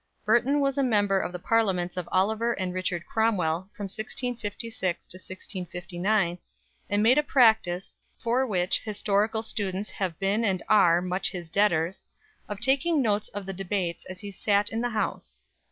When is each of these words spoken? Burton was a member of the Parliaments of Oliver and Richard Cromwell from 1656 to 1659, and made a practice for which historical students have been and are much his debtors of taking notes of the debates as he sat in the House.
Burton 0.25 0.61
was 0.61 0.79
a 0.79 0.83
member 0.83 1.19
of 1.19 1.31
the 1.31 1.37
Parliaments 1.37 1.95
of 1.95 2.09
Oliver 2.11 2.53
and 2.53 2.73
Richard 2.73 3.05
Cromwell 3.05 3.69
from 3.77 3.83
1656 3.83 5.05
to 5.05 5.17
1659, 5.17 6.39
and 6.89 7.03
made 7.03 7.19
a 7.19 7.21
practice 7.21 8.01
for 8.17 8.43
which 8.47 8.79
historical 8.79 9.43
students 9.43 9.91
have 9.91 10.17
been 10.17 10.43
and 10.43 10.63
are 10.67 11.03
much 11.03 11.29
his 11.29 11.51
debtors 11.51 12.03
of 12.49 12.59
taking 12.59 12.99
notes 12.99 13.27
of 13.27 13.45
the 13.45 13.53
debates 13.53 14.03
as 14.05 14.21
he 14.21 14.31
sat 14.31 14.69
in 14.71 14.81
the 14.81 14.89
House. 14.89 15.43